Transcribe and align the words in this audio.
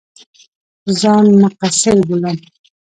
ځان 0.99 1.25
مقصِر 1.41 1.97
بولم. 2.07 2.37